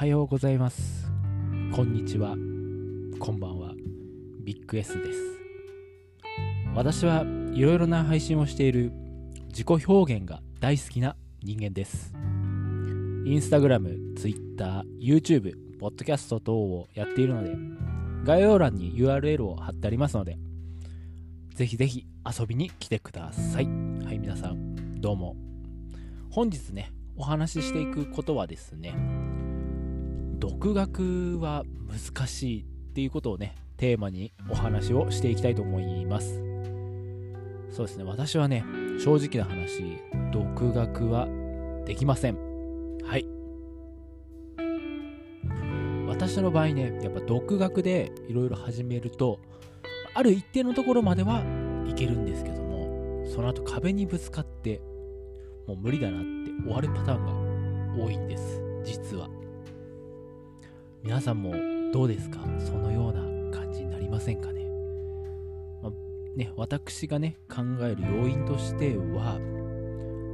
[0.00, 1.10] はようございます。
[1.74, 2.30] こんにちは。
[3.18, 3.74] こんばんは。
[4.42, 5.18] ビッグ S です。
[6.74, 7.22] 私は
[7.52, 8.92] いろいろな配信をしている
[9.48, 12.14] 自己表現が大好きな人間です。
[13.26, 17.54] インスタグラム、ツイッター、YouTube、ポッドキャスト等をやっているので
[18.24, 20.38] 概要欄に URL を貼ってありますので
[21.54, 23.66] ぜひぜひ遊びに来てください。
[23.66, 25.36] はい皆さんどうも。
[26.30, 28.94] 本日ねお話ししていくことはですね
[30.40, 36.42] 独学は難しいっていうことをねテーマにお話をしていきたいと思います。
[37.70, 38.64] そうですね私はね
[38.98, 39.98] 正直な話
[40.32, 41.28] 独学は
[41.86, 42.36] できません。
[43.04, 43.26] はい。
[46.08, 49.40] 私の場合ねやっぱ独学でいろいろ始めると
[50.14, 51.42] ある一定のところまでは
[51.86, 54.80] いけるんですけどもその後壁にぶつかって
[55.66, 59.28] もう無理だなって終わるパターンが多いんです実は。
[61.02, 61.54] 皆さんも
[61.92, 62.40] どうですか？
[62.58, 63.22] そのような
[63.56, 64.66] 感じになりませんかね,、
[65.82, 65.92] まあ、
[66.36, 69.38] ね私がね考える要因としては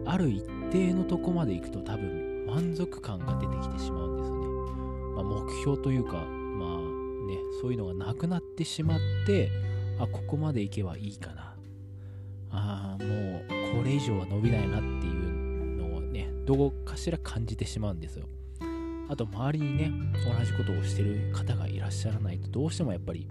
[0.07, 4.47] ある一定のとこまで行くと多分満足感が出てきてしまうんですよね、
[5.15, 6.81] まあ、目標というかまあ
[7.29, 9.51] ねそういうのがなくなってしまって
[9.99, 11.55] あここまで行けばいいかな。
[12.51, 18.27] ああもうこれ以上は伸びないなっていうのをねどこかしら感じてしまうんですよ。
[19.09, 19.91] あと周りにね
[20.25, 23.29] 同じことをしてる方がいらっしゃらないとどうしてもやっぱり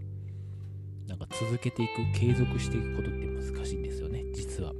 [1.07, 4.73] なんか続けていく継続していくことって難しいんですよね実は。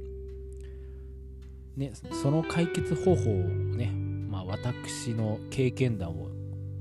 [1.76, 3.92] ねその解決方法をね
[4.30, 6.30] まあ私の経験談を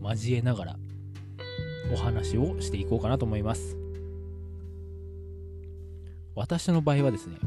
[0.01, 0.75] 交えながら
[1.91, 3.77] お話をしていこうかなと思います。
[6.33, 7.37] 私の場合はですね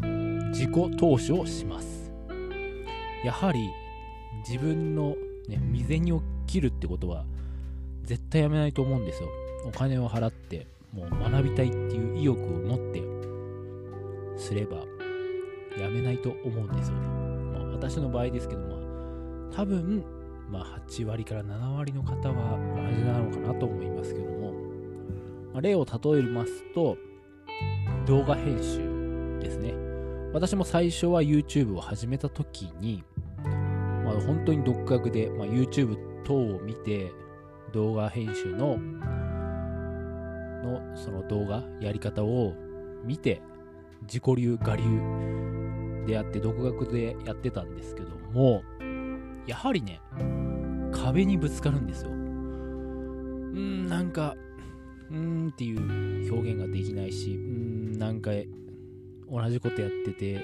[0.50, 2.12] 自己投資をします。
[3.24, 3.69] やはり
[4.48, 5.16] 自分の、
[5.48, 7.25] ね、未然を切るってことは
[8.03, 9.29] 絶対やめないと思うんですよ。
[9.64, 13.03] お金を払ってもう学びたいっていう意欲を持って
[14.36, 14.79] すれば
[15.79, 17.07] やめないと思うんですよね、
[17.59, 20.05] まあ、私の場合ですけどまあ多分
[20.51, 24.53] まあ8割から7割の方は同じなのかなと思いますけども、
[25.53, 26.97] まあ、例を例えますと
[28.07, 29.75] 動画編集ですね。
[30.33, 33.03] 私も最初は YouTube を始めた時に、
[34.05, 37.12] まあ、本当に独学で、まあ、YouTube 等を見て
[37.73, 38.79] 動画編集の
[40.62, 42.55] のその動画やり方を
[43.05, 43.40] 見て
[44.02, 48.62] 自己流我流でやって独学でやってたんですけども
[49.46, 50.01] やはりね
[50.92, 52.11] 壁にぶつかるんですよ。
[52.11, 52.12] う
[53.61, 54.36] んなんか
[55.11, 57.39] うーんっていう表現ができないしうー
[57.96, 58.30] んなんか
[59.30, 60.39] 同じことやっててう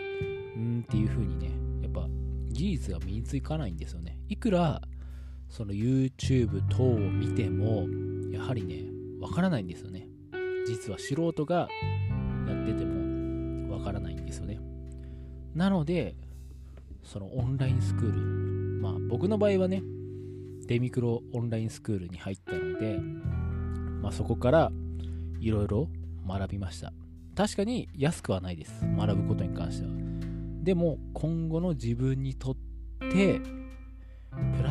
[0.58, 1.50] ーんっていう風にね
[1.82, 2.08] やっぱ
[2.50, 4.18] 技術が身につかないんですよね。
[4.28, 4.80] いくら
[5.48, 7.86] その YouTube 等を見ても
[8.30, 8.84] やはりね
[9.20, 10.08] わからないんですよね。
[10.66, 11.68] 実は素人が
[12.48, 14.60] やっててもわからないんですよね。
[15.54, 16.16] なので
[17.02, 19.82] そのオンラインスクールまあ僕の場合はね
[20.66, 22.98] デミクロオンラインスクールに入ったので、
[24.00, 24.72] まあ、そこから
[25.40, 25.88] いろいろ
[26.26, 26.92] 学びました。
[27.36, 28.80] 確かに安くはないです。
[28.96, 29.92] 学ぶことに関しては。
[30.62, 32.56] でも今後の自分にとっ
[33.10, 33.40] て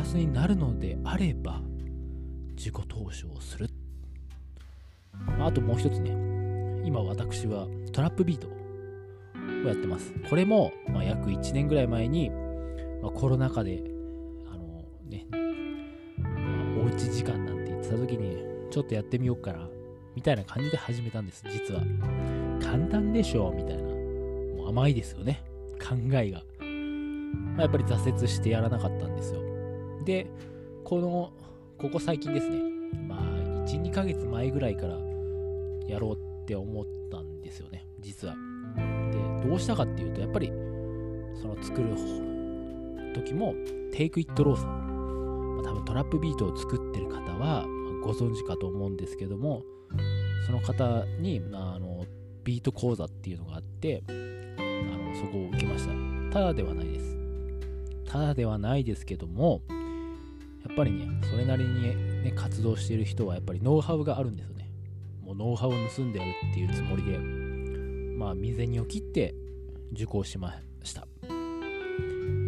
[0.04, 1.60] スになるのであれば
[2.56, 3.68] 自己投資をする、
[5.38, 6.10] まあ、あともう一つね
[6.84, 10.12] 今私はトラップビートをやってます。
[10.28, 12.30] これも、まあ、約1年ぐらい前に、
[13.02, 13.82] まあ、コロナ禍で
[14.52, 18.36] あのね、まあ、おうち時間なんて言ってた時に
[18.70, 19.68] ちょっとやってみようかな
[20.14, 21.82] みたいな感じで始めたんです実は。
[22.62, 23.82] 簡単でしょうみたいな。
[23.82, 25.42] もう甘いですよね
[25.80, 26.42] 考えが、
[27.56, 29.53] まあ、やっぱり挫折してやらなかったんですよ。
[30.04, 30.26] で
[30.84, 31.32] この
[31.78, 32.58] ここ最近ですね。
[33.08, 33.20] まあ
[33.66, 34.98] 12ヶ月前ぐらいから
[35.88, 37.86] やろうって思ったんですよね。
[38.00, 38.36] 実は。
[39.10, 40.48] でどうしたかっていうとやっぱり
[41.40, 41.94] その作る
[43.14, 43.54] 時も
[43.92, 47.66] テイクイットローさん、まあ、多分トラップビートを作ってる方は
[48.02, 49.62] ご存知かと思うんですけども
[50.46, 52.04] その方にあの
[52.42, 55.92] ビート講座っていうのがあってあのそこを受けました。
[56.32, 57.16] ただではないです。
[58.06, 59.62] ただではないですけども
[60.66, 61.82] やっぱりねそれなりに
[62.24, 64.70] ね活動している人はやっぱりノウハウがあるんですよね。
[65.22, 69.34] もうノウハウを盗んでやるっていうつもりでまあ未然を切って
[69.92, 71.06] 受講しました。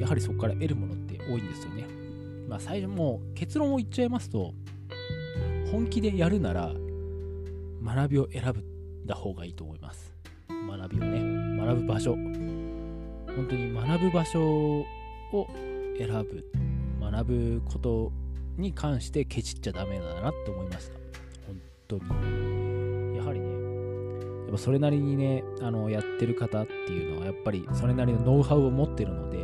[0.01, 1.87] やはりそこから得るものって多いんですよね。
[2.49, 4.55] まあ最初もう結論を言っちゃいますと
[5.71, 6.73] 本気でやるなら
[7.83, 8.65] 学びを選ぶ
[9.05, 10.13] だ方がいいと思います。
[10.49, 12.15] 学びをね学ぶ場所。
[12.15, 14.85] 本当に学ぶ場所を
[15.99, 16.66] 選ぶ。
[17.11, 18.13] 学ぶこと
[18.57, 20.99] に関してケチっちゃダメだなって思いました。
[21.47, 23.17] 本当に。
[23.17, 23.47] やはりね
[24.45, 29.39] やっぱそれなりにねあのやってる方っていうのはやっぱりそれなりのノウハウを持ってるので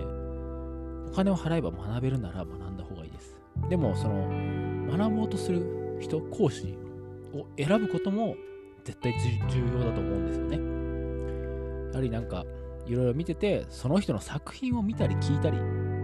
[1.12, 3.36] お金を払えば学べるなら学んだ方がいいです。
[3.68, 4.28] でもその
[4.96, 6.76] 学ぼうとする人講師
[7.34, 8.36] を選ぶことも
[8.84, 9.12] 絶対
[9.48, 10.56] 重要だと思うんですよね。
[11.92, 12.44] やはりなんか
[12.86, 15.58] いろいろ見ててその人の作品を見たり聞いたり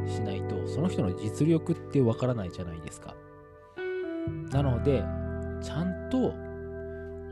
[0.09, 3.15] しないとその人の実力ってわからないじゃないですか。
[4.51, 5.03] なので
[5.63, 6.33] ちゃんと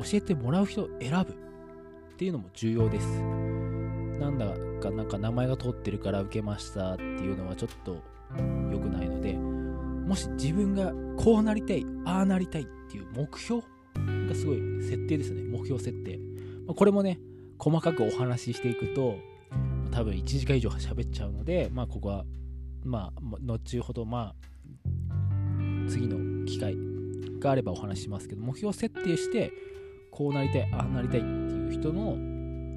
[0.04, 1.46] 教えてもらう人を選ぶ。
[2.16, 3.06] っていうのも重要です。
[4.18, 4.46] なんだ
[4.80, 8.02] かなんか名前が通ってるから受けましたっていうのはちょっと
[8.72, 15.42] 良くないのでもし自分がこうなりたいああなりたいっていう目標がすごい設定ですね。
[15.42, 16.18] 目標設定。
[16.74, 17.20] これもね
[17.58, 19.18] 細かくお話ししていくと
[19.90, 22.24] 多分1時間以上喋っちゃうのでまあここは
[22.86, 26.76] まあ後ほどまあ次の機会
[27.38, 29.52] があればお話しますけど目標設定して
[30.10, 32.16] こうなりたいああなりたいっていう人の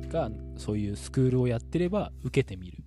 [0.09, 2.83] がそういうスクールをやってれば受けてみる。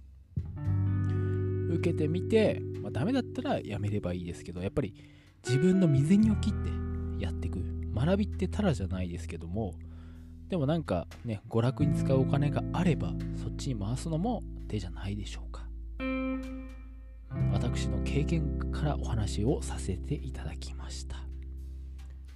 [1.74, 4.94] 受けてみて、まあ、ダメだったらやめればいいですけどやっぱり
[5.42, 7.82] 自分の身銭を切ってやっていく。
[7.94, 9.74] 学びってただじゃないですけども
[10.48, 15.51] でもなんかね娯楽に使うお金があればそっちに回すのも手じゃないでしょうか。
[17.74, 21.16] 私の経験からお話をさせていただきました。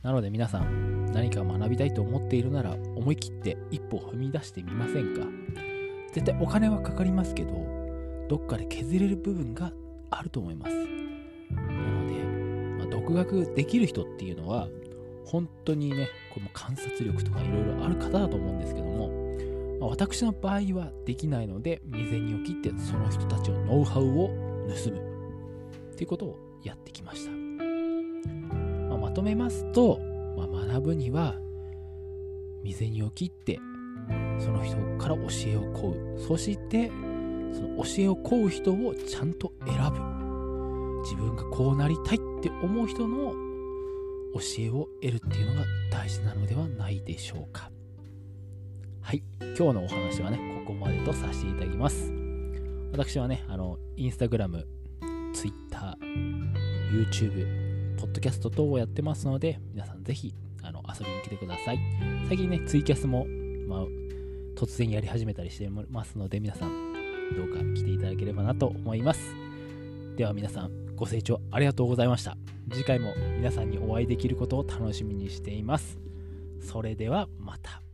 [0.02, 5.26] なので皆さん何か学びたいと思っているなら思い切って一歩踏み出してみませんか。
[6.12, 7.52] 絶対お金はかかりますけど
[8.28, 9.72] どっかで削れる部分が
[10.10, 10.74] あると思います。
[10.74, 12.14] なので、
[12.78, 14.68] まあ、独学できる人っていうのは
[15.26, 19.10] 本当にねこの観察力とかいろいろある方だと思うんですけども、
[19.80, 24.28] ま、私の場合はできないので未然にを切ってその人たちのノウハウを
[24.68, 25.15] 盗む。
[25.96, 29.98] っていうことをやってきました、まあ、まとめますと、
[30.36, 31.34] まあ、学ぶには
[32.62, 33.58] 未然を切って
[34.38, 36.20] その人から教えを請う。
[36.28, 41.02] そしてその教えを請う人をちゃんと選ぶ。
[41.02, 43.32] 自分がこうなりたいって思う人の
[44.34, 47.70] 教えを得るっていうのが大事なのではないでしょうか。
[49.00, 49.22] はい。
[49.40, 52.12] 今日のお話はねここまでとさせていただきます。
[52.92, 54.66] 私はねあのインスタグラム
[55.36, 55.98] Twitter
[56.90, 61.78] YouTube ポッドキャスト等をやってますので皆さんぜひあの遊びに来てください。
[62.26, 63.26] 最近ねツイキャスも、
[63.68, 63.86] まあ、
[64.58, 66.94] 突然やり始めたりしてますので皆さん
[67.36, 69.36] どうか来ていただければなと思います。
[70.16, 72.38] では皆さんご清聴ありがとうございました。
[72.72, 75.98] 次回も皆さんにお会いできることを楽しみにしています。
[76.62, 77.85] それではまた。